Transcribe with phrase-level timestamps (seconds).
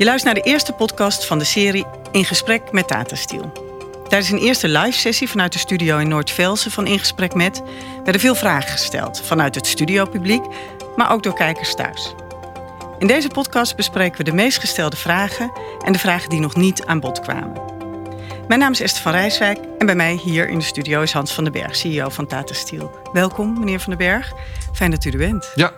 [0.00, 3.52] Je luistert naar de eerste podcast van de serie In Gesprek met Tata Steel.
[4.08, 7.62] Tijdens een eerste live-sessie vanuit de studio in Noord-Velsen van In Gesprek met
[8.04, 10.42] werden veel vragen gesteld vanuit het studiopubliek,
[10.96, 12.14] maar ook door kijkers thuis.
[12.98, 15.52] In deze podcast bespreken we de meest gestelde vragen
[15.84, 17.62] en de vragen die nog niet aan bod kwamen.
[18.48, 21.32] Mijn naam is Esther van Rijswijk en bij mij hier in de studio is Hans
[21.32, 23.00] van den Berg, CEO van Tata Steel.
[23.12, 24.32] Welkom, meneer van den Berg.
[24.72, 25.52] Fijn dat u er bent.
[25.54, 25.72] Ja.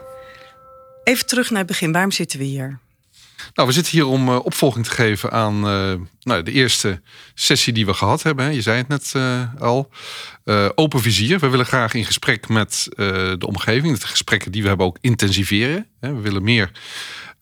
[1.05, 1.93] Even terug naar het begin.
[1.93, 2.81] Waarom zitten we hier?
[3.55, 7.01] Nou, we zitten hier om uh, opvolging te geven aan uh, nou, de eerste
[7.35, 8.45] sessie die we gehad hebben.
[8.45, 8.51] Hè.
[8.51, 9.91] Je zei het net uh, al.
[10.75, 11.39] open vizier.
[11.39, 13.99] We willen graag in gesprek met de omgeving.
[13.99, 15.87] De gesprekken die we hebben ook intensiveren.
[16.01, 16.15] Hè.
[16.15, 16.71] We willen meer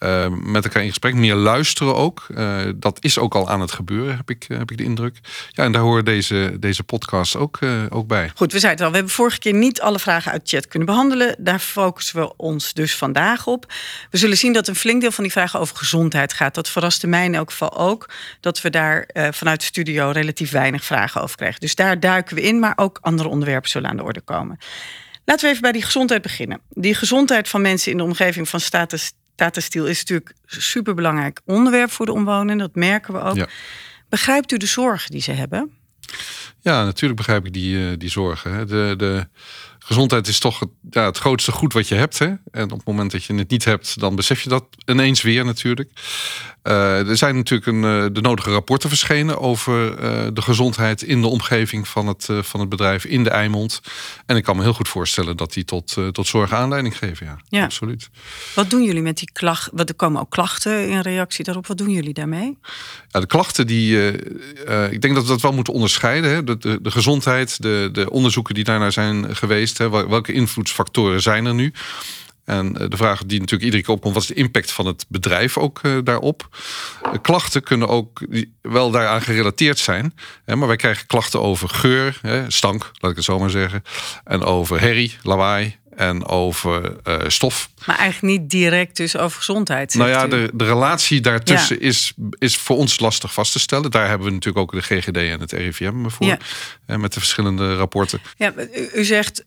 [0.01, 2.27] uh, met elkaar in gesprek, meer luisteren ook.
[2.31, 5.19] Uh, dat is ook al aan het gebeuren, heb ik, heb ik de indruk.
[5.51, 8.31] Ja, en daar horen deze, deze podcast ook, uh, ook bij.
[8.35, 10.89] Goed, we zeiden het al, we hebben vorige keer niet alle vragen uit chat kunnen
[10.89, 11.37] behandelen.
[11.39, 13.73] Daar focussen we ons dus vandaag op.
[14.11, 16.55] We zullen zien dat een flink deel van die vragen over gezondheid gaat.
[16.55, 20.85] Dat verraste mij in elk geval ook, dat we daar vanuit de studio relatief weinig
[20.85, 21.61] vragen over krijgen.
[21.61, 24.59] Dus daar duiken we in, maar ook andere onderwerpen zullen aan de orde komen.
[25.25, 26.61] Laten we even bij die gezondheid beginnen.
[26.69, 31.41] Die gezondheid van mensen in de omgeving van status Tata Steel is natuurlijk een superbelangrijk
[31.45, 32.59] onderwerp voor de omwonenden.
[32.59, 33.37] Dat merken we ook.
[33.37, 33.47] Ja.
[34.09, 35.71] Begrijpt u de zorgen die ze hebben?
[36.61, 38.69] Ja, natuurlijk begrijp ik die, uh, die zorgen.
[38.69, 39.29] De, de
[39.85, 42.19] gezondheid is toch het, ja, het grootste goed wat je hebt.
[42.19, 42.27] Hè?
[42.51, 45.45] En op het moment dat je het niet hebt, dan besef je dat ineens weer
[45.45, 45.91] natuurlijk.
[46.65, 51.21] Uh, er zijn natuurlijk een, uh, de nodige rapporten verschenen over uh, de gezondheid in
[51.21, 53.81] de omgeving van het, van het bedrijf in de Eimond.
[54.27, 57.27] En ik kan me heel goed voorstellen dat die tot, tot zorg aanleiding geven.
[57.27, 58.11] Ja, ja, absoluut.
[58.55, 59.79] Wat doen jullie met die klachten?
[59.79, 61.67] Er komen ook klachten in reactie daarop.
[61.67, 62.59] Wat doen jullie daarmee?
[63.09, 64.13] Ja, de klachten die.
[64.91, 66.31] ik denk dat we dat wel moeten onderscheiden.
[66.31, 66.45] Hè?
[66.45, 69.70] De, de, de gezondheid, de, de onderzoeken die daarnaar zijn geweest.
[69.79, 69.91] Hè?
[69.91, 71.73] Welke invloedsfactoren zijn er nu?
[72.51, 75.05] En eh, de vraag die natuurlijk iedere keer opkomt: wat is de impact van het
[75.09, 76.49] bedrijf ook uh, daarop?
[77.07, 78.23] Uh, klachten kunnen ook
[78.63, 80.15] wel daaraan gerelateerd zijn.
[80.45, 83.83] Hè, maar wij krijgen klachten over geur, hè, stank, laat ik het zo maar zeggen.
[84.25, 85.79] En over herrie, lawaai.
[85.97, 87.71] En over stof.
[87.87, 89.95] Maar eigenlijk niet direct dus over gezondheid.
[89.95, 91.87] Nou ja, de, de relatie daartussen ja.
[91.87, 93.91] is, is voor ons lastig vast te stellen.
[93.91, 96.27] Daar hebben we natuurlijk ook de GGD en het RIVM voor.
[96.27, 96.39] Ja.
[96.97, 98.21] Met de verschillende rapporten.
[98.37, 98.53] Ja,
[98.95, 99.45] u zegt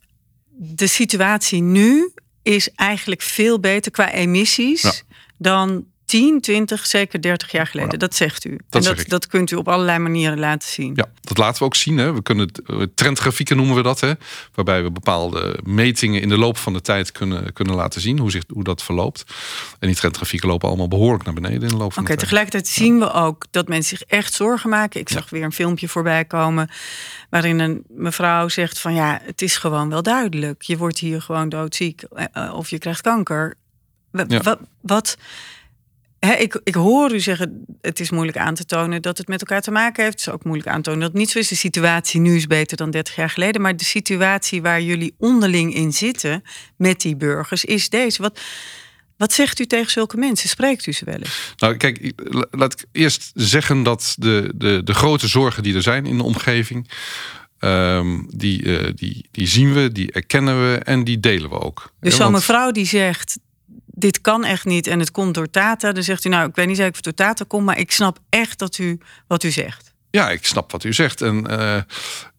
[0.55, 5.03] de situatie nu is eigenlijk veel beter qua emissies
[5.37, 7.99] dan 10, 20, zeker 30 jaar geleden.
[7.99, 8.59] Dat zegt u.
[8.69, 10.93] Dat en dat, dat kunt u op allerlei manieren laten zien.
[10.95, 11.97] Ja, dat laten we ook zien.
[11.97, 12.13] Hè.
[12.13, 13.99] We kunnen eh, trendgrafieken noemen we dat.
[13.99, 14.11] Hè,
[14.53, 18.31] waarbij we bepaalde metingen in de loop van de tijd kunnen, kunnen laten zien hoe,
[18.31, 19.23] zich, hoe dat verloopt.
[19.79, 22.19] En die trendgrafieken lopen allemaal behoorlijk naar beneden in de loop van okay, de tijd.
[22.19, 24.99] Tegelijkertijd zien we ook dat mensen zich echt zorgen maken.
[24.99, 26.69] Ik zag weer een filmpje voorbij komen
[27.29, 30.61] waarin een mevrouw zegt van ja, het is gewoon wel duidelijk.
[30.61, 33.55] Je wordt hier gewoon doodziek eh, eh, of je krijgt kanker.
[34.11, 35.17] Wat, wat
[36.31, 39.61] ik, ik hoor u zeggen, het is moeilijk aan te tonen dat het met elkaar
[39.61, 40.19] te maken heeft.
[40.19, 41.47] Het is ook moeilijk aan te tonen dat het niet zo is.
[41.47, 43.61] De situatie nu is beter dan 30 jaar geleden.
[43.61, 46.43] Maar de situatie waar jullie onderling in zitten
[46.77, 48.21] met die burgers is deze.
[48.21, 48.39] Wat,
[49.17, 50.49] wat zegt u tegen zulke mensen?
[50.49, 51.53] Spreekt u ze wel eens?
[51.57, 52.11] Nou, kijk,
[52.51, 56.23] laat ik eerst zeggen dat de, de, de grote zorgen die er zijn in de
[56.23, 56.89] omgeving.
[57.59, 61.93] Um, die, uh, die, die zien we, die erkennen we en die delen we ook.
[61.99, 63.37] Dus zo'n mevrouw die zegt:
[63.95, 65.91] dit kan echt niet en het komt door Tata.
[65.91, 67.91] Dan zegt u, nou, ik weet niet zeker of het door Tata komt, maar ik
[67.91, 69.93] snap echt dat u wat u zegt.
[70.09, 71.21] Ja, ik snap wat u zegt.
[71.21, 71.77] En uh,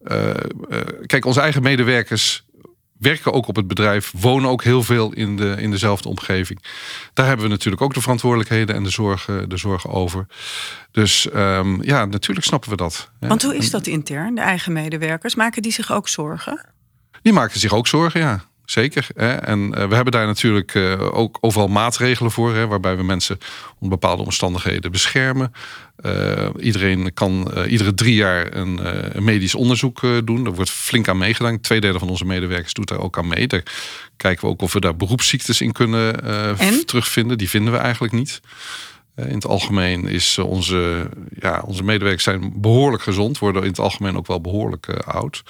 [0.03, 0.29] uh,
[1.05, 2.45] kijk, onze eigen medewerkers
[2.99, 6.63] werken ook op het bedrijf, wonen ook heel veel in, de, in dezelfde omgeving.
[7.13, 10.25] Daar hebben we natuurlijk ook de verantwoordelijkheden en de zorgen, de zorgen over.
[10.91, 13.11] Dus um, ja, natuurlijk snappen we dat.
[13.19, 15.35] Want hoe is dat intern, de eigen medewerkers?
[15.35, 16.73] Maken die zich ook zorgen?
[17.21, 19.07] Die maken zich ook zorgen, ja zeker.
[19.15, 19.33] Hè?
[19.33, 23.37] En uh, we hebben daar natuurlijk uh, ook overal maatregelen voor, hè, waarbij we mensen
[23.79, 25.53] onder bepaalde omstandigheden beschermen.
[26.05, 28.79] Uh, iedereen kan iedere drie jaar een,
[29.17, 30.43] een medisch onderzoek doen.
[30.43, 31.61] Daar wordt flink aan meegedaan.
[31.61, 33.47] Tweederde van onze medewerkers doet daar ook aan mee.
[33.47, 33.63] Daar
[34.17, 36.15] kijken we ook of we daar beroepsziektes in kunnen
[36.85, 37.37] terugvinden.
[37.37, 38.41] Die vinden we eigenlijk niet.
[39.15, 41.09] In het algemeen is onze,
[41.39, 45.43] ja, onze medewerkers zijn behoorlijk gezond, worden in het algemeen ook wel behoorlijk oud.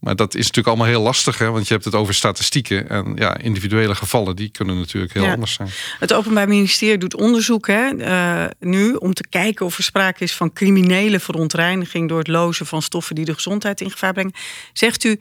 [0.00, 1.50] Maar dat is natuurlijk allemaal heel lastig, hè?
[1.50, 2.88] want je hebt het over statistieken.
[2.88, 5.68] En ja, individuele gevallen, die kunnen natuurlijk heel anders zijn.
[5.98, 10.36] Het Openbaar Ministerie doet onderzoek hè, uh, nu om te kijken of er sprake is
[10.36, 14.32] van criminele verontreiniging door het lozen van stoffen die de gezondheid in gevaar brengen.
[14.72, 15.20] Zegt u,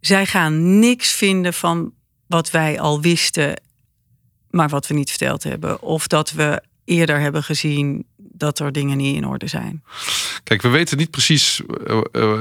[0.00, 1.92] zij gaan niks vinden van
[2.26, 3.60] wat wij al wisten,
[4.50, 5.82] maar wat we niet verteld hebben.
[5.82, 8.06] Of dat we eerder hebben gezien
[8.38, 9.82] dat er dingen niet in orde zijn?
[10.42, 11.60] Kijk, we weten niet precies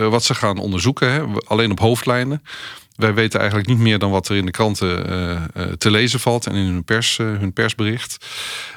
[0.09, 1.11] wat ze gaan onderzoeken.
[1.11, 1.23] Hè?
[1.47, 2.41] Alleen op hoofdlijnen
[2.95, 6.47] wij weten eigenlijk niet meer dan wat er in de kranten uh, te lezen valt
[6.47, 8.25] en in hun, pers, hun persbericht.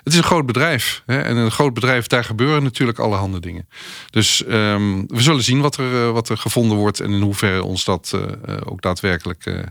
[0.04, 1.02] Het is een groot bedrijf.
[1.06, 1.20] Hè?
[1.20, 3.68] En een groot bedrijf, daar gebeuren natuurlijk allerhande dingen.
[4.10, 7.84] Dus um, we zullen zien wat er, wat er gevonden wordt en in hoeverre ons
[7.84, 8.18] dat
[8.64, 9.70] ook daadwerkelijk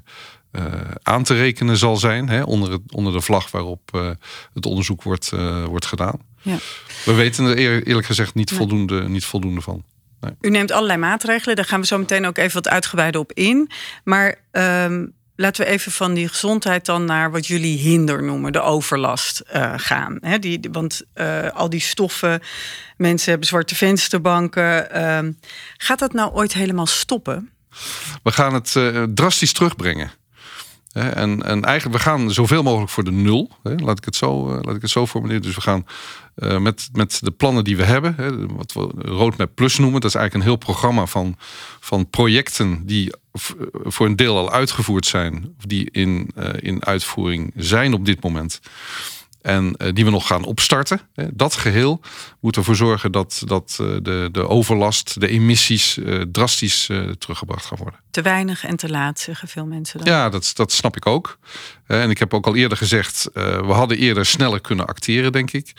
[1.03, 2.29] aan te rekenen zal zijn.
[2.29, 2.41] Hè?
[2.41, 4.15] Onder, het, onder de vlag waarop
[4.53, 5.31] het onderzoek wordt,
[5.65, 6.19] wordt gedaan.
[6.41, 6.57] Ja.
[7.05, 7.57] We weten er
[7.87, 9.83] eerlijk gezegd niet, voldoende, niet voldoende van.
[10.41, 13.71] U neemt allerlei maatregelen, daar gaan we zo meteen ook even wat uitgebreider op in.
[14.03, 18.61] Maar um, laten we even van die gezondheid dan naar wat jullie hinder noemen, de
[18.61, 19.41] overlast
[19.75, 20.17] gaan.
[20.21, 21.01] He, die, want
[21.53, 22.41] al die stoffen,
[22.97, 24.87] mensen hebben zwarte vensterbanken.
[24.95, 25.19] Uh,
[25.77, 27.49] gaat dat nou ooit helemaal stoppen?
[28.23, 28.75] We gaan het
[29.15, 30.11] drastisch terugbrengen.
[30.97, 33.51] En, en eigenlijk, we gaan zoveel mogelijk voor de nul.
[33.63, 35.41] Laat ik het zo, laat ik het zo formuleren.
[35.41, 35.85] Dus we gaan
[36.35, 38.15] uh, met, met de plannen die we hebben,
[38.55, 40.01] wat we Roadmap Plus noemen.
[40.01, 41.35] Dat is eigenlijk een heel programma van,
[41.79, 43.13] van projecten die
[43.83, 48.59] voor een deel al uitgevoerd zijn, of die in, in uitvoering zijn op dit moment.
[49.47, 51.01] En uh, die we nog gaan opstarten.
[51.33, 52.01] Dat geheel
[52.39, 55.99] moet ervoor zorgen dat, dat de, de overlast, de emissies
[56.31, 57.99] drastisch teruggebracht gaan worden.
[58.11, 60.07] Te weinig en te laat, zeggen veel mensen dan.
[60.13, 61.37] Ja, dat, dat snap ik ook.
[61.85, 65.73] en ik heb ook al eerder gezegd, we hadden eerder sneller kunnen acteren, denk ik.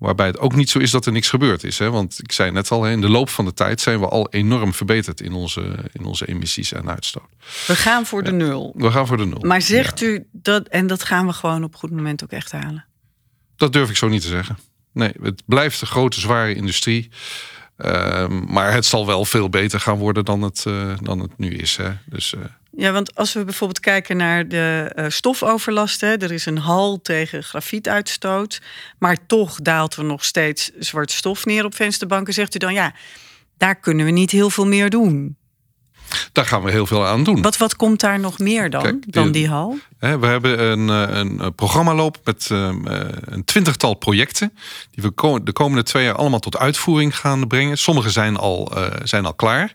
[0.00, 1.78] Waarbij het ook niet zo is dat er niks gebeurd is.
[1.78, 1.90] Hè?
[1.90, 4.74] Want ik zei net al, in de loop van de tijd zijn we al enorm
[4.74, 7.28] verbeterd in onze, in onze emissies en uitstoot.
[7.66, 8.74] We gaan voor de nul.
[8.76, 9.40] We gaan voor de nul.
[9.40, 12.84] Maar zegt u dat, en dat gaan we gewoon op goed moment ook echt halen?
[13.60, 14.58] Dat durf ik zo niet te zeggen.
[14.92, 17.10] Nee, het blijft een grote, zware industrie.
[17.78, 21.54] Uh, maar het zal wel veel beter gaan worden dan het, uh, dan het nu
[21.54, 21.76] is.
[21.76, 21.90] Hè?
[22.06, 22.40] Dus, uh,
[22.70, 27.00] ja, want als we bijvoorbeeld kijken naar de uh, stofoverlast, hè, er is een hal
[27.02, 28.60] tegen grafietuitstoot,
[28.98, 32.34] maar toch daalt er nog steeds zwart stof neer op vensterbanken.
[32.34, 32.94] Zegt u dan ja,
[33.56, 35.36] daar kunnen we niet heel veel meer doen?
[36.32, 37.42] Daar gaan we heel veel aan doen.
[37.42, 39.78] Wat, wat komt daar nog meer dan, Kijk, dan die hal?
[39.98, 42.68] Hè, we hebben een, eh, een programma lopen met uh,
[43.24, 44.52] een twintigtal projecten.
[44.90, 47.78] Die we de komende twee jaar allemaal tot uitvoering gaan brengen.
[47.78, 49.74] Sommige zijn al, uh, zijn al klaar.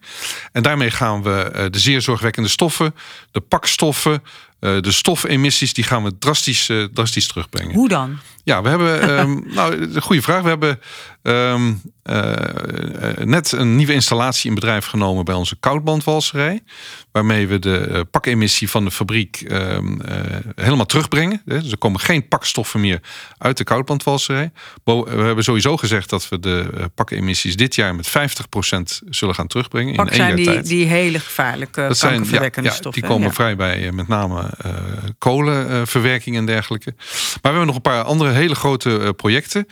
[0.51, 2.95] En daarmee gaan we de zeer zorgwekkende stoffen,
[3.31, 4.23] de pakstoffen,
[4.59, 7.73] de stofemissies, die gaan we drastisch, drastisch terugbrengen.
[7.73, 8.19] Hoe dan?
[8.45, 9.19] Ja, we hebben.
[9.19, 10.41] um, nou, een goede vraag.
[10.41, 10.79] We hebben
[11.21, 12.33] um, uh,
[13.23, 16.63] net een nieuwe installatie in bedrijf genomen bij onze koudbandwalserij.
[17.11, 20.01] Waarmee we de uh, pakemissie van de fabriek um,
[20.55, 21.41] helemaal terugbrengen.
[21.45, 22.99] Dus er komen geen pakstoffen meer
[23.37, 24.51] uit de koudbandwalserij.
[24.83, 28.11] We hebben sowieso gezegd dat we de pakemissies dit jaar met 50%
[29.09, 29.95] zullen gaan terugbrengen.
[29.95, 30.67] Pak in één zijn jaar die, tijd.
[30.67, 32.91] die hele gevaarlijke dat zijn, ja, ja, stoffen.
[32.91, 34.49] Die komen vrij bij met name
[35.17, 36.93] kolenverwerking en dergelijke.
[36.95, 39.67] Maar we hebben nog een paar andere hele grote projecten.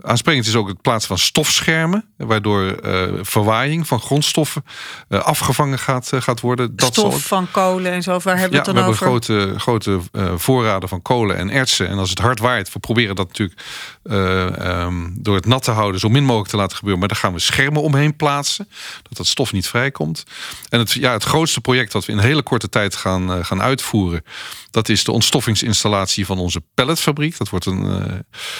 [0.00, 4.64] Aansprekend is ook het plaatsen van stofschermen, waardoor uh, verwaaiing van grondstoffen
[5.08, 6.76] uh, afgevangen gaat, uh, gaat worden.
[6.76, 7.20] Dat Stof zal...
[7.20, 9.04] van kolen en zo, waar hebben we het dan we over?
[9.04, 10.00] hebben grote, grote
[10.36, 11.88] voorraden van kolen en ertsen.
[11.88, 13.60] En als het hard waait, we proberen dat natuurlijk
[14.02, 17.00] um, door het nat te houden zo min mogelijk te laten gebeuren.
[17.00, 18.68] Maar daar gaan we schermen omheen plaatsen,
[19.02, 20.24] dat dat stof niet vrijkomt.
[20.68, 23.62] En het, ja, het grootste project dat we in een hele korte tijd gaan, gaan
[23.62, 24.24] uitvoeren,
[24.70, 27.38] dat is de ontstoffingsinstallatie van onze pelletfabriek.
[27.38, 27.84] Dat wordt een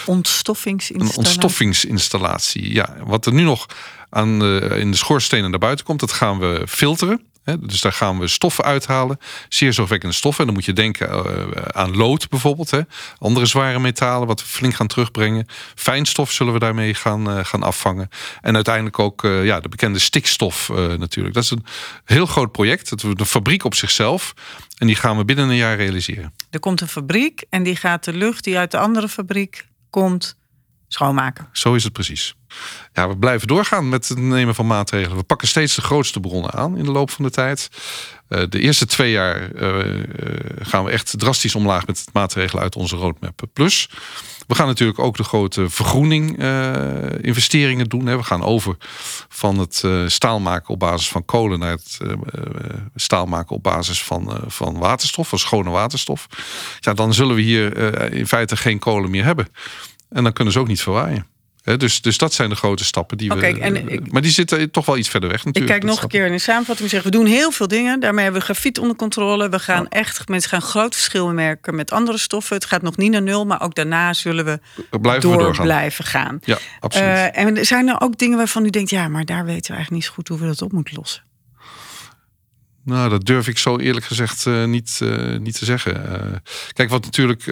[0.05, 1.19] ontstoffingsinstallatie.
[1.19, 2.73] Een ontstoffingsinstallatie.
[2.73, 3.65] Ja, wat er nu nog
[4.09, 7.26] aan de, in de schoorstenen naar buiten komt, dat gaan we filteren.
[7.55, 9.19] Dus daar gaan we stoffen uithalen.
[9.49, 10.39] Zeer zorgwekkende stoffen.
[10.39, 12.71] En dan moet je denken uh, aan lood bijvoorbeeld.
[13.17, 15.45] Andere zware metalen wat we flink gaan terugbrengen.
[15.75, 18.09] Fijnstof zullen we daarmee gaan, uh, gaan afvangen.
[18.41, 21.35] En uiteindelijk ook uh, ja, de bekende stikstof natuurlijk.
[21.35, 21.65] Dat is een
[22.05, 22.89] heel groot project.
[22.89, 24.33] Het is een fabriek op zichzelf.
[24.77, 26.33] En die gaan we binnen een jaar realiseren.
[26.49, 30.36] Er komt een fabriek en die gaat de lucht die uit de andere fabriek komt
[30.87, 31.49] schoonmaken.
[31.51, 32.35] Zo is het precies.
[32.93, 35.17] Ja, we blijven doorgaan met het nemen van maatregelen.
[35.17, 37.69] We pakken steeds de grootste bronnen aan in de loop van de tijd.
[38.29, 40.03] Uh, de eerste twee jaar uh,
[40.59, 43.89] gaan we echt drastisch omlaag met maatregelen uit onze roadmap plus.
[44.47, 46.43] We gaan natuurlijk ook de grote vergroening
[47.21, 48.05] investeringen doen.
[48.05, 48.17] Hè.
[48.17, 48.75] We gaan over
[49.29, 51.99] van het staal maken op basis van kolen naar het
[52.95, 56.27] staal maken op basis van, van waterstof, van schone waterstof.
[56.79, 57.77] Ja, dan zullen we hier
[58.13, 59.47] in feite geen kolen meer hebben.
[60.09, 61.25] En dan kunnen ze ook niet verwaaien.
[61.67, 63.59] He, dus, dus dat zijn de grote stappen die okay, we.
[63.59, 65.45] En ik, maar die zitten toch wel iets verder weg.
[65.45, 66.89] Natuurlijk, ik kijk nog een keer in de samenvatting.
[66.89, 67.99] We zeggen we doen heel veel dingen.
[67.99, 69.49] Daarmee hebben we grafiet onder controle.
[69.49, 69.89] We gaan ja.
[69.89, 70.27] echt.
[70.27, 72.55] Mensen gaan groot verschil merken met andere stoffen.
[72.55, 74.59] Het gaat nog niet naar nul, maar ook daarna zullen we,
[75.01, 75.65] Blijven door we doorgaan.
[75.65, 76.39] blijven gaan.
[76.43, 77.07] Ja, absoluut.
[77.07, 79.91] Uh, en zijn er ook dingen waarvan u denkt, ja, maar daar weten we eigenlijk
[79.91, 81.23] niet zo goed hoe we dat op moeten lossen?
[82.87, 86.05] Nou, dat durf ik zo eerlijk gezegd uh, niet, uh, niet te zeggen.
[86.11, 86.37] Uh,
[86.73, 87.45] kijk, wat natuurlijk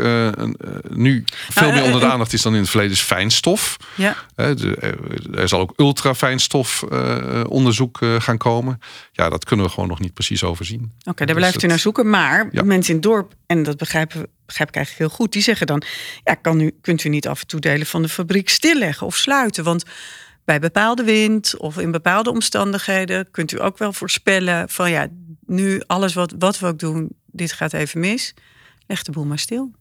[0.90, 3.78] nu veel Nou, meer onder de eh, aandacht is dan in het verleden is fijnstof.
[3.96, 4.16] Ja.
[4.36, 4.96] De-
[5.36, 8.80] er- zal ook ultrafijnstof eh, onderzoek eh, gaan komen.
[9.12, 10.92] Ja, dat kunnen we gewoon nog niet precies overzien.
[11.04, 12.10] Oké, daar Dus blijft u het- naar zoeken.
[12.10, 12.64] Maar Ja.
[12.64, 15.82] mensen in het dorp, en dat begrijpen, begrijp ik eigenlijk heel goed, die zeggen dan:
[16.24, 19.16] ja, kan u, kunt u niet af en toe delen van de fabriek stilleggen of
[19.16, 19.64] sluiten?
[19.64, 19.84] Want
[20.46, 25.08] bij bepaalde wind of in bepaalde omstandigheden kunt u ook wel voorspellen van ja,
[25.46, 28.34] nu alles wat, wat we ook doen, dit gaat even mis.
[28.88, 29.72] De boel maar stil.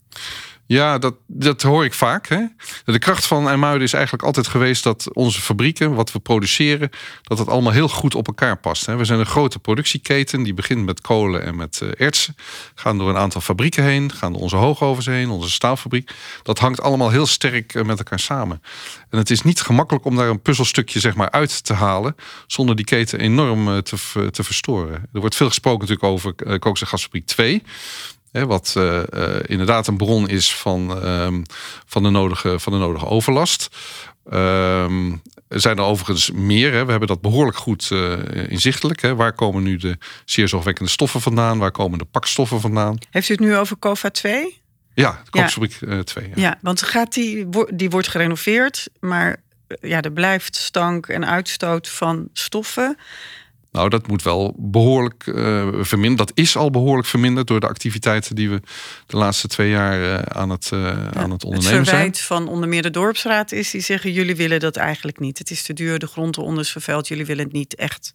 [0.67, 2.29] Ja, dat, dat hoor ik vaak.
[2.29, 2.45] Hè?
[2.85, 6.91] De kracht van IJmuiden is eigenlijk altijd geweest dat onze fabrieken, wat we produceren,
[7.23, 8.87] dat het allemaal heel goed op elkaar past.
[8.87, 8.97] Hè?
[8.97, 12.35] We zijn een grote productieketen die begint met kolen en met eh, ertsen.
[12.75, 16.11] Gaan door een aantal fabrieken heen, gaan door onze hoogovens heen, onze staalfabriek.
[16.43, 18.63] Dat hangt allemaal heel sterk eh, met elkaar samen.
[19.11, 22.15] En het is niet gemakkelijk om daar een puzzelstukje zeg maar, uit te halen
[22.47, 25.09] zonder die keten enorm eh, te, te verstoren.
[25.13, 27.63] Er wordt veel gesproken natuurlijk over Kookse Gasfabriek 2.
[28.35, 31.43] Hè, wat eh, eh, inderdaad een bron is van, ehm,
[31.87, 33.69] van, de, nodige, van de nodige overlast.
[34.31, 35.11] Ehm,
[35.49, 36.73] er zijn er overigens meer.
[36.73, 36.85] Hè.
[36.85, 39.03] We hebben dat behoorlijk goed eh, inzichtelijk.
[39.03, 39.15] Hè.
[39.15, 41.59] Waar komen nu de zeer zorgwekkende stoffen vandaan?
[41.59, 42.99] Waar komen de pakstoffen vandaan?
[43.11, 44.63] Heeft u het nu over COVA 2?
[44.95, 46.29] Ja, de kookfabriek 2.
[46.29, 46.33] ja.
[46.35, 49.43] Ja, want gaat die, die wordt gerenoveerd, maar
[49.81, 52.97] ja, er blijft stank en uitstoot van stoffen.
[53.75, 56.29] Nou, dat moet wel behoorlijk eh verminderd.
[56.29, 58.61] Dat is al behoorlijk verminderd door de activiteiten die we
[59.07, 61.85] de laatste twee jaar eh, aan, het, eh, aan het Het ondernemen zijn.
[61.85, 65.39] verwijt van onder meer de dorpsraad is, die zeggen jullie willen dat eigenlijk niet.
[65.39, 68.15] Het is te duur, de grond eronder is vervuild, jullie willen het niet echt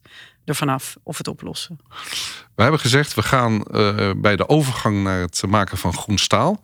[0.49, 1.79] ervan af of het oplossen.
[2.55, 6.61] We hebben gezegd, we gaan eh, bij de overgang naar het maken van groen staal.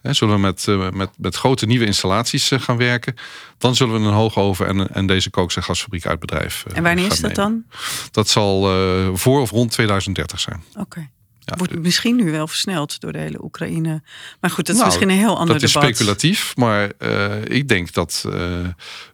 [0.00, 3.14] Hè, zullen we met, eh, met, met grote nieuwe installaties eh, gaan werken.
[3.58, 6.64] Dan zullen we een hoogoven en, en deze kookse en gasfabriek uit bedrijf.
[6.72, 7.66] En wanneer is dat nemen.
[7.68, 7.78] dan?
[8.10, 8.62] Dat zal
[9.16, 10.64] voor of rond 2030 zijn.
[10.76, 11.10] Oké.
[11.50, 14.02] Ja, Wordt misschien nu wel versneld door de hele Oekraïne.
[14.40, 15.88] Maar goed, dat is Nou, misschien een heel ander dat is debat.
[15.96, 18.42] speculatief, maar eh, ik denk dat eh,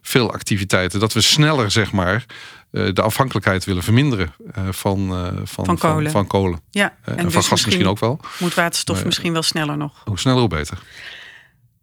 [0.01, 2.25] veel activiteiten, dat we sneller zeg maar
[2.93, 6.11] de afhankelijkheid willen verminderen eh, van, eh, van, Van kolen.
[6.11, 6.61] Van, kolen.
[6.71, 8.19] Ja, en, en, van dus gas misschien ook wel.
[8.39, 10.01] Moet waterstof Maar- misschien wel sneller nog.
[10.05, 10.77] Hoe sneller, hoe beter.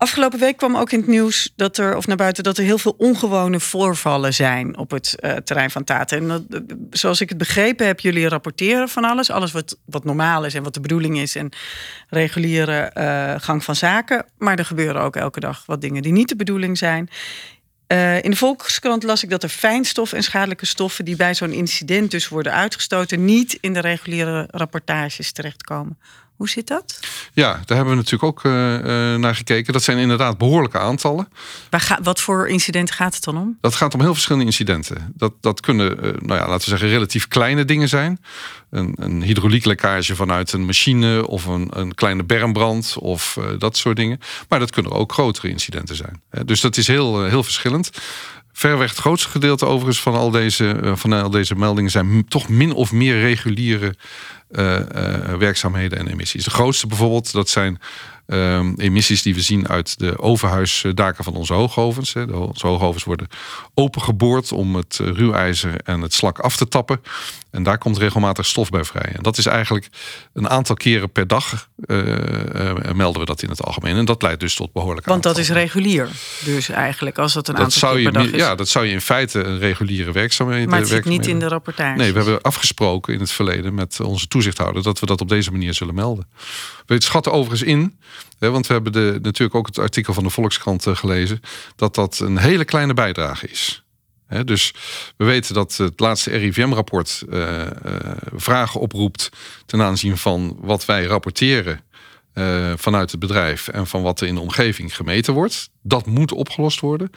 [0.03, 2.79] Afgelopen week kwam ook in het nieuws dat er, of naar buiten, dat er heel
[2.79, 6.19] veel ongewone voorvallen zijn op het eh, terrein van Taten.
[6.19, 9.31] En eh, zoals ik het begrepen heb, jullie rapporteren van alles.
[9.31, 11.37] Alles wat, wat normaal is en wat de bedoeling is.
[11.37, 11.49] En
[12.09, 14.25] reguliere eh, gang van zaken.
[14.39, 17.09] Maar er gebeuren ook elke dag wat dingen die niet de bedoeling zijn.
[18.23, 22.11] In de Volkskrant las ik dat er fijnstof en schadelijke stoffen die bij zo'n incident
[22.11, 25.99] dus worden uitgestoten, niet in de reguliere rapportages terechtkomen.
[26.43, 27.01] Hoe zit dat?
[27.33, 29.73] Ja, daar hebben we natuurlijk ook eh, eh, naar gekeken.
[29.73, 31.29] Dat zijn inderdaad behoorlijke aantallen.
[31.71, 33.59] Waar ga, wat voor incidenten gaat het dan om?
[33.61, 35.13] Dat gaat om heel verschillende incidenten.
[35.17, 38.21] Dat, dat kunnen, eh, nou ja, laten we zeggen, relatief kleine dingen zijn.
[38.71, 44.21] Een, een hydraulieklekkage vanuit een machine of een, een kleine bermbrand of dat soort dingen.
[44.49, 46.23] Maar dat kunnen ook grotere incidenten zijn.
[46.45, 47.91] Dus dat is heel, heel verschillend.
[48.53, 52.49] Verreweg het grootste gedeelte overigens van al deze, eh, van al deze meldingen zijn toch
[52.49, 53.95] min of meer reguliere
[54.51, 56.45] eh, eh, werkzaamheden en emissies.
[56.45, 57.79] De grootste bijvoorbeeld, dat zijn
[58.27, 62.13] ehm, emissies die we zien uit de overhuisdaken van onze hoogovens.
[62.13, 63.29] De, onze hoogovens worden
[63.75, 67.01] opengeboord om het ruwijzer en het slak af te tappen.
[67.51, 69.13] En daar komt regelmatig stof bij vrij.
[69.13, 69.89] En dat is eigenlijk
[70.33, 71.69] een aantal keren per dag
[72.97, 73.97] melden we dat in het algemeen.
[73.97, 76.09] En dat leidt dus tot behoorlijke Want dat is regulier.
[76.45, 78.39] Dus eigenlijk, als dat een dat aantal zou je, per dag is.
[78.39, 81.49] ja, dat zou je in feite een reguliere werkzaamheid maar het zit niet werkzaamheden- in
[81.49, 81.97] de rapportage.
[81.97, 85.51] Nee, we hebben afgesproken in het verleden met onze toezichthouder dat we dat op deze
[85.51, 86.29] manier zullen melden.
[86.87, 87.99] We schatten overigens in,
[88.39, 91.41] hè, want we hebben de, natuurlijk ook het artikel van de Volkskrant eh, gelezen,
[91.77, 93.83] dat dat een hele kleine bijdrage is.
[94.45, 94.75] Dus
[95.17, 97.71] we weten dat het laatste RIVM-rapport eh, eh,
[98.35, 99.29] vragen oproept
[99.67, 101.81] ten aanzien van wat wij rapporteren
[102.33, 105.71] eh, vanuit het bedrijf en van wat er in de omgeving gemeten wordt.
[105.83, 107.11] Dat moet opgelost worden.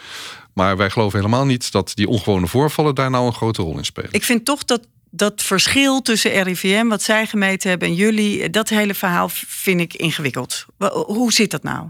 [0.53, 3.86] Maar wij geloven helemaal niet dat die ongewone voorvallen daar nou een grote rol in
[3.86, 4.10] spelen.
[4.12, 8.69] Ik vind toch dat dat verschil tussen RIVM, wat zij gemeten hebben, en jullie, dat
[8.69, 10.65] hele verhaal vind ik ingewikkeld.
[11.05, 11.88] Hoe zit dat nou?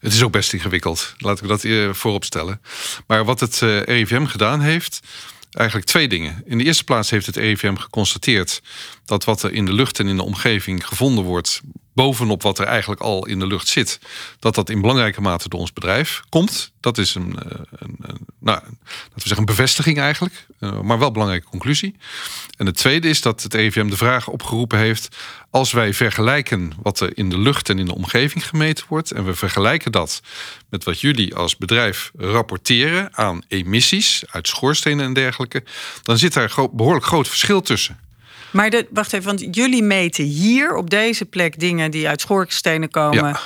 [0.00, 2.60] Het is ook best ingewikkeld, laat ik dat eh, voorop stellen.
[3.06, 5.00] Maar wat het eh, RIVM gedaan heeft,
[5.50, 6.42] eigenlijk twee dingen.
[6.46, 8.62] In de eerste plaats heeft het RIVM geconstateerd
[9.04, 11.60] dat wat er in de lucht en in de omgeving gevonden wordt,
[11.94, 13.98] bovenop wat er eigenlijk al in de lucht zit,
[14.38, 16.72] dat dat in belangrijke mate door ons bedrijf komt.
[16.80, 18.78] Dat is een, eh, een, een nou, laten
[19.14, 21.96] we zeggen, een bevestiging eigenlijk, eh, maar wel een belangrijke conclusie.
[22.56, 25.16] En het tweede is dat het RIVM de vraag opgeroepen heeft:
[25.50, 29.24] als wij vergelijken wat er in de lucht en in de omgeving gemeten wordt, en
[29.24, 30.22] we vergelijken dat
[30.68, 35.64] met wat jullie als bedrijf rapporteren aan emissies uit schoorstenen en dergelijke,
[36.02, 38.03] dan zit daar gro- behoorlijk groot verschil tussen.
[38.54, 42.90] Maar de, wacht even, want jullie meten hier op deze plek dingen die uit schoorstenen
[42.90, 43.24] komen.
[43.24, 43.40] Ja.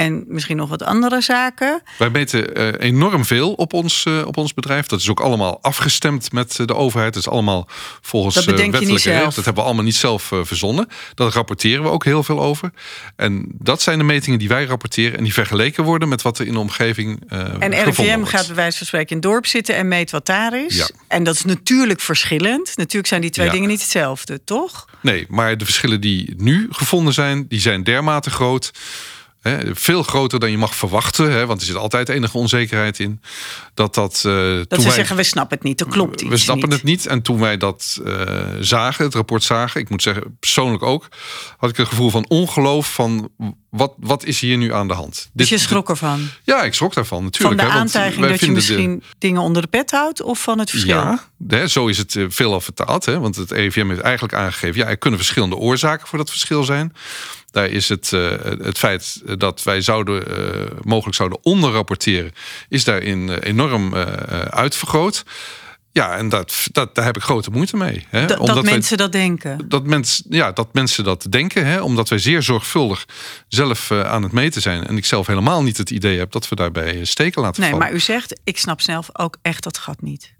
[0.00, 1.82] En misschien nog wat andere zaken.
[1.98, 4.86] Wij meten eh, enorm veel op ons, eh, op ons bedrijf.
[4.86, 7.14] Dat is ook allemaal afgestemd met eh, de overheid.
[7.14, 7.68] Dat is allemaal
[8.00, 8.78] volgens Dat je wettelijke
[9.10, 9.34] regels.
[9.34, 10.88] Dat hebben we allemaal niet zelf eh, verzonnen.
[11.14, 12.70] Daar rapporteren we ook heel veel over.
[13.16, 16.46] En dat zijn de metingen die wij rapporteren en die vergeleken worden met wat er
[16.46, 18.30] in de omgeving eh En RIVM wordt.
[18.30, 20.76] gaat bij wijze van spreken in het dorp zitten en meet wat daar is.
[20.76, 20.88] Ja.
[21.08, 22.72] En dat is natuurlijk verschillend.
[22.76, 23.52] Natuurlijk zijn die twee Ja.
[23.52, 24.84] dingen niet hetzelfde, toch?
[25.00, 28.70] Nee, maar de verschillen die nu gevonden zijn, die zijn dermate groot.
[29.40, 33.20] Hè, veel groter dan je mag verwachten, hè, want er zit altijd enige onzekerheid in.
[33.74, 34.14] Dat dat.
[34.14, 34.22] eh,
[34.68, 36.78] Dat ze wij- zeggen, we snappen het niet, dat klopt We snappen niet.
[36.78, 37.06] het niet.
[37.06, 38.12] En toen wij dat eh,
[38.60, 41.08] zagen, het rapport zagen, ik moet zeggen, persoonlijk ook,
[41.56, 43.30] had ik een gevoel van ongeloof van
[43.70, 45.30] wat, wat is hier nu aan de hand?
[45.32, 46.28] Dus je Dit- schrok ervan?
[46.42, 47.60] Ja, ik schrok daarvan Van natuurlijk.
[47.60, 50.58] de hè, want aantijging dat je de- misschien dingen onder de pet houdt of van
[50.58, 50.96] het verschil?
[50.96, 53.04] Ja, hè, zo is het eh, veelal vertaald.
[53.04, 54.76] Hè, want het EVM heeft eigenlijk aangegeven...
[54.80, 56.92] ja, er kunnen verschillende oorzaken voor dat verschil zijn.
[57.50, 58.30] Daar is het, eh,
[58.62, 62.32] het feit dat wij zouden, eh, mogelijk zouden onderrapporteren...
[62.68, 63.94] is daarin eh, enorm
[64.50, 65.24] uitvergroot.
[65.92, 68.06] Ja, en dat, dat, daar heb ik grote moeite mee.
[68.08, 69.68] Hè, Dat, omdat dat wij- mensen dat denken.
[69.68, 73.04] dat, mens, ja, dat mensen dat denken, hè, omdat wij zeer zorgvuldig
[73.48, 74.86] zelf aan het meten zijn.
[74.86, 77.86] En ik zelf helemaal niet het idee heb dat we daarbij steken laten Nee, vallen.
[77.86, 80.32] maar u zegt, ik snap zelf ook echt dat gat niet.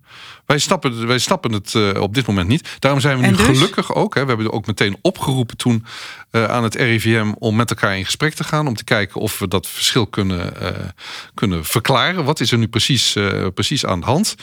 [0.46, 2.76] Wij snappen, wij snappen het eh, op dit moment niet.
[2.78, 3.46] Daarom zijn we En nu dus?
[3.46, 4.14] gelukkig ook.
[4.14, 5.84] Hè, we hebben er ook meteen opgeroepen toen
[6.30, 8.66] eh, aan het RIVM om met elkaar in gesprek te gaan.
[8.66, 10.88] Om te kijken of we dat verschil kunnen, eh,
[11.34, 12.24] kunnen verklaren.
[12.24, 13.16] Wat is er nu precies,
[13.54, 14.34] precies aan de hand?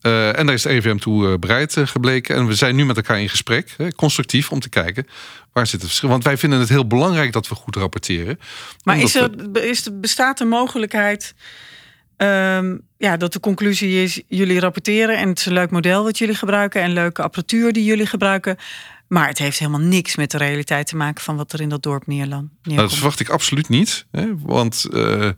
[0.00, 2.36] En daar is de RIVM toe bereid gebleken.
[2.36, 5.06] En we zijn nu met elkaar in gesprek, constructief, om te kijken
[5.54, 6.08] waar zit het verschil.
[6.08, 8.40] Want wij vinden het heel belangrijk dat we goed rapporteren.
[8.82, 9.30] Maar is er,
[9.64, 11.34] is er, bestaat de mogelijkheid
[12.16, 14.22] ehm, ja, dat de conclusie is...
[14.28, 16.82] jullie rapporteren en het is een leuk model wat jullie gebruiken...
[16.82, 18.56] en leuke apparatuur die jullie gebruiken...
[19.14, 21.24] maar het heeft helemaal niks met de realiteit te maken...
[21.24, 22.48] van wat er in dat dorp neerland.
[22.62, 24.06] Nou, dat verwacht ik absoluut niet.
[24.10, 24.26] Hè?
[24.38, 25.34] Want eh, er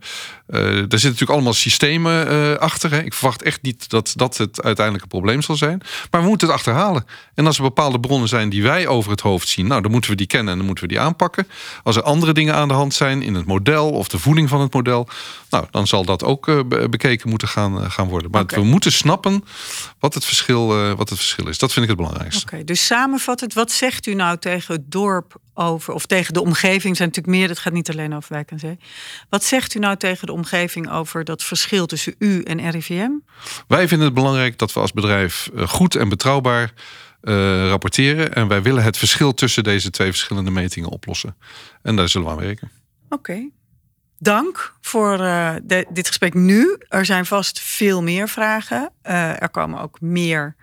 [0.79, 2.91] zitten natuurlijk allemaal systemen eh, achter.
[2.91, 3.03] Hè?
[3.03, 5.81] Ik verwacht echt niet dat dat het uiteindelijke probleem zal zijn.
[6.11, 7.05] Maar we moeten het achterhalen.
[7.33, 9.67] En als er bepaalde bronnen zijn die wij over het hoofd zien...
[9.67, 11.47] nou, dan moeten we die kennen en dan moeten we die aanpakken.
[11.83, 13.89] Als er andere dingen aan de hand zijn in het model...
[13.89, 15.07] of de voeding van het model...
[15.49, 18.31] nou, dan zal dat ook be- bekeken moeten gaan, gaan worden.
[18.31, 19.43] Maar we moeten snappen
[19.99, 21.57] wat het, verschil, wat het verschil is.
[21.57, 22.45] Dat vind ik het belangrijkste.
[22.53, 26.89] Oké, dus samenvattend, wat zegt u nou tegen het dorp over, of tegen de omgeving?
[26.89, 28.79] Er zijn natuurlijk meer, het gaat niet alleen over Wijk aan Zee.
[29.29, 33.09] Wat zegt u nou tegen de omgeving over dat verschil tussen u en RIVM?
[33.67, 36.73] Wij vinden het belangrijk dat we als bedrijf eh, goed en betrouwbaar
[37.21, 37.33] eh,
[37.67, 38.33] rapporteren.
[38.33, 41.35] En wij willen het verschil tussen deze twee verschillende metingen oplossen.
[41.81, 42.71] En daar zullen we aan werken.
[43.09, 43.49] Oké.
[44.19, 46.77] Dank voor eh, de- dit gesprek nu.
[46.87, 48.91] Er zijn vast veel meer vragen.
[49.01, 50.55] Er komen ook meer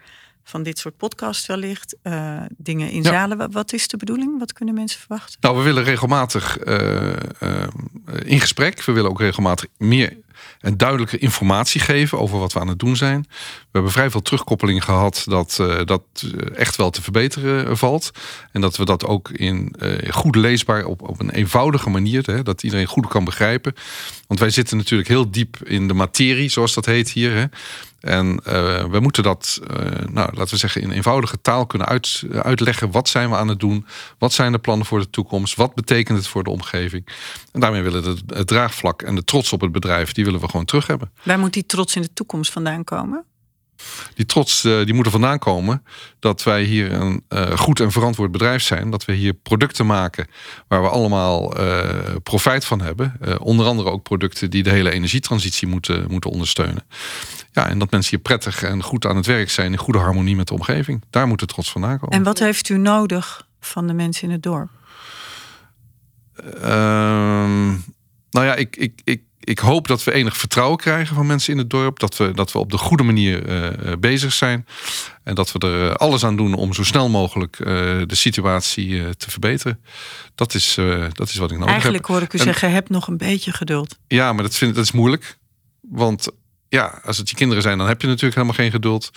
[0.44, 1.96] van dit soort podcasts wellicht.
[2.02, 3.11] Eh, dingen in Ja.
[3.11, 3.37] zalen.
[3.37, 4.38] Wa- Wat is de bedoeling?
[4.38, 5.37] Wat kunnen mensen verwachten?
[5.40, 7.68] Nou, we willen regelmatig eh, eh,
[8.24, 8.85] in gesprek.
[8.85, 10.16] We willen ook regelmatig meer
[10.61, 13.26] en duidelijke informatie geven over wat we aan het doen zijn.
[13.28, 16.02] We hebben vrij veel terugkoppeling gehad dat dat
[16.54, 18.11] echt wel te verbeteren valt.
[18.52, 19.74] En dat we dat ook in
[20.11, 23.74] goed leesbaar op, op een eenvoudige manier, hè, dat iedereen goed kan begrijpen.
[24.26, 27.33] Want wij zitten natuurlijk heel diep in de materie, zoals dat heet hier.
[27.35, 27.44] Hè.
[28.04, 29.76] En eh, we moeten dat, eh,
[30.10, 32.90] nou, laten we zeggen, in eenvoudige taal kunnen uit, uitleggen.
[32.90, 33.86] Wat zijn we aan het doen?
[34.18, 35.56] Wat zijn de plannen voor de toekomst?
[35.56, 37.06] Wat betekent het voor de omgeving?
[37.52, 40.48] En daarmee willen we het draagvlak en de trots op het bedrijf, die willen we
[40.48, 41.10] gewoon terug hebben.
[41.22, 43.24] Waar moet die trots in de toekomst vandaan komen?
[44.14, 45.85] Die trots eh, die moet er vandaan komen
[46.18, 48.90] dat wij hier een eh, goed en verantwoord bedrijf zijn.
[48.90, 50.27] Dat we hier producten maken
[50.68, 51.88] waar we allemaal eh,
[52.23, 53.16] profijt van hebben.
[53.40, 56.85] Onder andere ook producten die de hele energietransitie moeten, moeten ondersteunen.
[57.53, 60.37] Ja, en dat mensen hier prettig en goed aan het werk zijn in goede harmonie
[60.37, 61.03] met de omgeving.
[61.11, 62.16] Daar moet de trots vandaan komen.
[62.16, 64.70] En wat heeft u nodig van de mensen in het dorp?
[66.62, 67.66] Ehm,
[68.31, 71.59] nou ja, ik, ik, ik, ik hoop dat we enig vertrouwen krijgen van mensen in
[71.59, 71.98] het dorp.
[71.98, 74.66] Dat we, dat we op de goede manier eh, eh, bezig zijn.
[75.22, 79.30] En dat we er eh, alles aan doen om zo snel mogelijk de situatie te
[79.30, 79.80] verbeteren.
[80.35, 80.78] Dat is,
[81.12, 82.14] dat is wat ik nodig Eigenlijk heb.
[82.16, 83.98] hoor ik u En- zeggen, heb nog een beetje geduld.
[84.09, 85.38] Ja, maar dat, vind, dat is moeilijk.
[85.80, 86.28] Want
[86.68, 89.11] ja, als het je kinderen zijn, dan heb je natuurlijk helemaal geen geduld.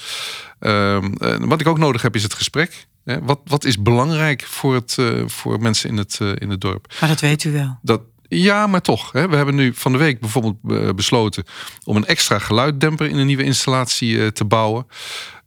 [0.59, 2.87] Ehm, eh, wat ik ook nodig heb, is het gesprek.
[3.21, 6.93] Wat, wat is belangrijk voor, het, voor mensen in het, in het dorp?
[6.99, 7.79] Maar dat weet u wel.
[7.81, 9.11] Dat, ja, maar toch.
[9.11, 9.29] Hè.
[9.29, 11.43] We hebben nu van de week bijvoorbeeld eh, besloten
[11.83, 14.87] om een extra geluiddemper in een nieuwe installatie eh, te bouwen.